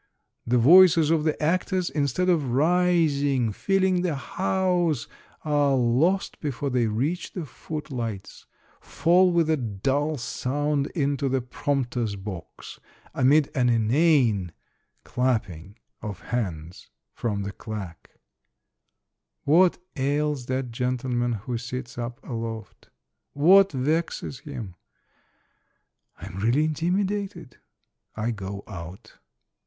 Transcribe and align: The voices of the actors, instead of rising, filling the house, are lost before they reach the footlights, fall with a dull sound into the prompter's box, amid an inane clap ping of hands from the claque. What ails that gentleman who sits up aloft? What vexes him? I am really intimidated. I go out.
The 0.47 0.57
voices 0.57 1.11
of 1.11 1.25
the 1.25 1.39
actors, 1.39 1.87
instead 1.91 2.27
of 2.27 2.53
rising, 2.53 3.51
filling 3.51 4.01
the 4.01 4.15
house, 4.15 5.07
are 5.45 5.75
lost 5.75 6.39
before 6.39 6.71
they 6.71 6.87
reach 6.87 7.33
the 7.33 7.45
footlights, 7.45 8.47
fall 8.79 9.31
with 9.31 9.47
a 9.47 9.57
dull 9.57 10.17
sound 10.17 10.87
into 10.95 11.29
the 11.29 11.39
prompter's 11.39 12.15
box, 12.15 12.79
amid 13.13 13.51
an 13.53 13.69
inane 13.69 14.53
clap 15.03 15.45
ping 15.45 15.77
of 16.01 16.19
hands 16.19 16.89
from 17.13 17.43
the 17.43 17.51
claque. 17.51 18.09
What 19.43 19.77
ails 19.95 20.47
that 20.47 20.71
gentleman 20.71 21.33
who 21.33 21.59
sits 21.59 21.99
up 21.99 22.19
aloft? 22.27 22.89
What 23.33 23.71
vexes 23.71 24.39
him? 24.39 24.73
I 26.19 26.25
am 26.25 26.39
really 26.39 26.63
intimidated. 26.63 27.57
I 28.15 28.31
go 28.31 28.63
out. 28.65 29.19